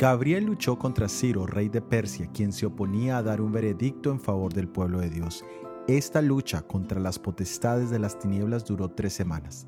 Gabriel 0.00 0.46
luchó 0.46 0.78
contra 0.78 1.10
Ciro, 1.10 1.44
rey 1.44 1.68
de 1.68 1.82
Persia, 1.82 2.26
quien 2.32 2.54
se 2.54 2.64
oponía 2.64 3.18
a 3.18 3.22
dar 3.22 3.42
un 3.42 3.52
veredicto 3.52 4.10
en 4.10 4.18
favor 4.18 4.50
del 4.54 4.66
pueblo 4.66 4.98
de 4.98 5.10
Dios. 5.10 5.44
Esta 5.88 6.22
lucha 6.22 6.62
contra 6.62 6.98
las 6.98 7.18
potestades 7.18 7.90
de 7.90 7.98
las 7.98 8.18
tinieblas 8.18 8.64
duró 8.64 8.88
tres 8.88 9.12
semanas. 9.12 9.66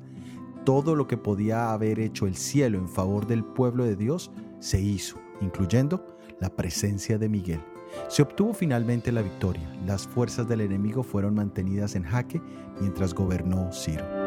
Todo 0.65 0.95
lo 0.95 1.05
que 1.05 1.17
podía 1.17 1.71
haber 1.71 1.99
hecho 1.99 2.25
el 2.25 2.35
cielo 2.35 2.79
en 2.79 2.89
favor 2.89 3.27
del 3.27 3.43
pueblo 3.43 3.83
de 3.83 3.95
Dios 3.95 4.31
se 4.57 4.81
hizo, 4.81 5.19
incluyendo 5.39 6.03
la 6.39 6.49
presencia 6.49 7.19
de 7.19 7.29
Miguel. 7.29 7.61
Se 8.07 8.23
obtuvo 8.23 8.55
finalmente 8.55 9.11
la 9.11 9.21
victoria. 9.21 9.71
Las 9.85 10.07
fuerzas 10.07 10.47
del 10.47 10.61
enemigo 10.61 11.03
fueron 11.03 11.35
mantenidas 11.35 11.93
en 11.93 12.05
jaque 12.05 12.41
mientras 12.79 13.13
gobernó 13.13 13.71
Ciro. 13.71 14.22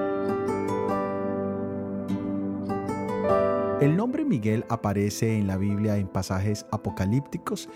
El 3.78 3.94
nombre 3.94 4.24
Miguel 4.24 4.64
aparece 4.70 5.36
en 5.36 5.46
la 5.46 5.58
Biblia 5.58 5.98
en 5.98 6.08
pasajes 6.08 6.64
apocalípticos 6.72 7.68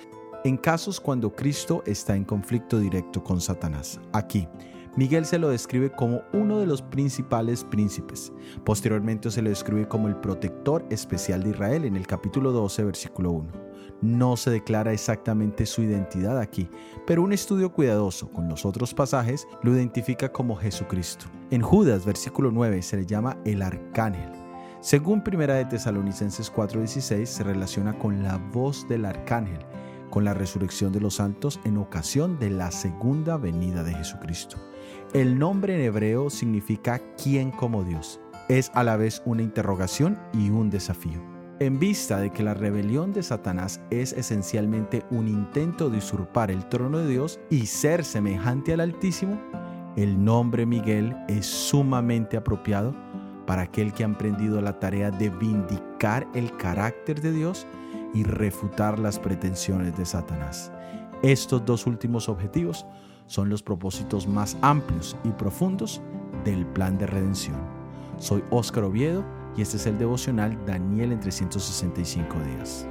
en 0.44 0.56
casos 0.56 0.98
cuando 0.98 1.36
Cristo 1.36 1.82
está 1.84 2.16
en 2.16 2.24
conflicto 2.24 2.78
directo 2.78 3.22
con 3.22 3.38
Satanás. 3.38 4.00
Aquí, 4.14 4.48
Miguel 4.96 5.26
se 5.26 5.38
lo 5.38 5.50
describe 5.50 5.92
como 5.92 6.22
uno 6.32 6.58
de 6.58 6.66
los 6.66 6.80
principales 6.80 7.64
príncipes. 7.64 8.32
Posteriormente 8.64 9.30
se 9.30 9.42
lo 9.42 9.50
describe 9.50 9.86
como 9.88 10.08
el 10.08 10.16
protector 10.16 10.86
especial 10.88 11.42
de 11.42 11.50
Israel 11.50 11.84
en 11.84 11.96
el 11.96 12.06
capítulo 12.06 12.50
12, 12.50 12.82
versículo 12.84 13.32
1. 13.32 13.52
No 14.00 14.38
se 14.38 14.50
declara 14.50 14.94
exactamente 14.94 15.66
su 15.66 15.82
identidad 15.82 16.38
aquí, 16.38 16.70
pero 17.06 17.22
un 17.22 17.34
estudio 17.34 17.74
cuidadoso 17.74 18.30
con 18.30 18.48
los 18.48 18.64
otros 18.64 18.94
pasajes 18.94 19.46
lo 19.62 19.74
identifica 19.74 20.32
como 20.32 20.56
Jesucristo. 20.56 21.26
En 21.50 21.60
Judas, 21.60 22.06
versículo 22.06 22.50
9, 22.50 22.80
se 22.80 22.96
le 22.96 23.04
llama 23.04 23.36
el 23.44 23.60
arcángel. 23.60 24.39
Según 24.80 25.22
Primera 25.22 25.56
de 25.56 25.66
Tesalonicenses 25.66 26.50
4:16, 26.50 27.26
se 27.26 27.44
relaciona 27.44 27.98
con 27.98 28.22
la 28.22 28.38
voz 28.38 28.88
del 28.88 29.04
arcángel, 29.04 29.58
con 30.08 30.24
la 30.24 30.32
resurrección 30.32 30.90
de 30.90 31.02
los 31.02 31.16
santos 31.16 31.60
en 31.64 31.76
ocasión 31.76 32.38
de 32.38 32.48
la 32.48 32.70
segunda 32.70 33.36
venida 33.36 33.84
de 33.84 33.92
Jesucristo. 33.92 34.56
El 35.12 35.38
nombre 35.38 35.74
en 35.74 35.82
hebreo 35.82 36.30
significa 36.30 36.98
quién 37.22 37.50
como 37.50 37.84
Dios. 37.84 38.20
Es 38.48 38.70
a 38.72 38.82
la 38.82 38.96
vez 38.96 39.20
una 39.26 39.42
interrogación 39.42 40.18
y 40.32 40.48
un 40.48 40.70
desafío. 40.70 41.20
En 41.58 41.78
vista 41.78 42.18
de 42.18 42.30
que 42.30 42.42
la 42.42 42.54
rebelión 42.54 43.12
de 43.12 43.22
Satanás 43.22 43.82
es 43.90 44.14
esencialmente 44.14 45.04
un 45.10 45.28
intento 45.28 45.90
de 45.90 45.98
usurpar 45.98 46.50
el 46.50 46.66
trono 46.70 47.00
de 47.00 47.08
Dios 47.08 47.38
y 47.50 47.66
ser 47.66 48.02
semejante 48.02 48.72
al 48.72 48.80
Altísimo, 48.80 49.38
el 49.96 50.24
nombre 50.24 50.64
Miguel 50.64 51.14
es 51.28 51.44
sumamente 51.44 52.38
apropiado 52.38 52.94
para 53.50 53.62
aquel 53.62 53.92
que 53.92 54.04
ha 54.04 54.06
emprendido 54.06 54.60
la 54.60 54.78
tarea 54.78 55.10
de 55.10 55.28
vindicar 55.28 56.24
el 56.34 56.56
carácter 56.56 57.20
de 57.20 57.32
Dios 57.32 57.66
y 58.14 58.22
refutar 58.22 59.00
las 59.00 59.18
pretensiones 59.18 59.96
de 59.96 60.06
Satanás. 60.06 60.70
Estos 61.24 61.64
dos 61.64 61.84
últimos 61.88 62.28
objetivos 62.28 62.86
son 63.26 63.48
los 63.48 63.60
propósitos 63.60 64.28
más 64.28 64.56
amplios 64.62 65.16
y 65.24 65.30
profundos 65.30 66.00
del 66.44 66.64
plan 66.64 66.96
de 66.96 67.08
redención. 67.08 67.56
Soy 68.18 68.44
Óscar 68.50 68.84
Oviedo 68.84 69.24
y 69.56 69.62
este 69.62 69.78
es 69.78 69.86
el 69.86 69.98
devocional 69.98 70.56
Daniel 70.64 71.10
en 71.10 71.18
365 71.18 72.36
días. 72.54 72.86